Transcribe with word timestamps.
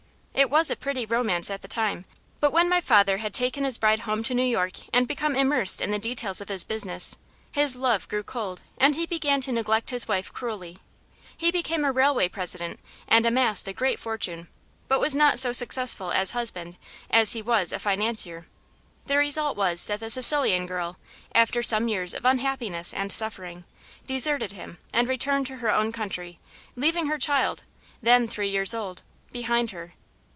It 0.33 0.49
was 0.49 0.71
a 0.71 0.75
pretty 0.75 1.05
romance 1.05 1.51
at 1.51 1.61
the 1.61 1.67
time, 1.67 2.05
but 2.39 2.51
when 2.51 2.67
my 2.67 2.81
father 2.81 3.17
had 3.19 3.31
taken 3.31 3.63
his 3.63 3.77
bride 3.77 3.99
home 4.01 4.23
to 4.23 4.33
New 4.33 4.41
York 4.45 4.71
and 4.91 5.07
became 5.07 5.35
immersed 5.35 5.81
in 5.81 5.91
the 5.91 5.99
details 5.99 6.41
of 6.41 6.49
his 6.49 6.63
business, 6.63 7.15
his 7.51 7.77
love 7.77 8.07
grew 8.07 8.23
cold 8.23 8.63
and 8.79 8.95
he 8.95 9.05
began 9.05 9.39
to 9.41 9.51
neglect 9.51 9.91
his 9.91 10.07
wife 10.07 10.33
cruelly. 10.33 10.79
He 11.37 11.51
became 11.51 11.85
a 11.85 11.91
railway 11.91 12.27
president 12.27 12.79
and 13.07 13.27
amassed 13.27 13.67
a 13.67 13.73
great 13.73 13.99
fortune, 13.99 14.47
but 14.87 14.99
was 14.99 15.15
not 15.15 15.37
so 15.37 15.51
successful 15.51 16.09
a 16.09 16.25
husband 16.25 16.77
as 17.11 17.33
he 17.33 17.43
was 17.43 17.71
a 17.71 17.77
financier. 17.77 18.47
The 19.05 19.17
result 19.19 19.55
was 19.55 19.85
that 19.85 19.99
the 19.99 20.09
Sicilian 20.09 20.65
girl, 20.65 20.97
after 21.35 21.61
some 21.61 21.87
years 21.87 22.15
of 22.15 22.25
unhappiness 22.25 22.95
and 22.95 23.11
suffering, 23.11 23.63
deserted 24.07 24.53
him 24.53 24.79
and 24.91 25.07
returned 25.07 25.45
to 25.47 25.57
her 25.57 25.69
own 25.69 25.91
country, 25.91 26.39
leaving 26.75 27.05
her 27.07 27.19
child, 27.19 27.63
then 28.01 28.27
three 28.27 28.49
years 28.49 28.73
old, 28.73 29.03
behind 29.31 29.69
her. 29.69 29.93